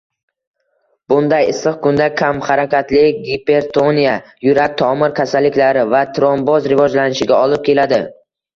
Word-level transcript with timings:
Bunday 1.11 1.51
issiq 1.51 1.77
kunda 1.83 2.07
kamxarakatlik 2.21 3.21
gipertoniya, 3.29 4.17
yurak-tomir 4.49 5.15
kasalliklari 5.23 5.87
va 5.95 6.03
tromboz 6.19 6.69
rivojlanishiga 6.75 7.41
olib 7.47 7.67
keladi 7.73 8.05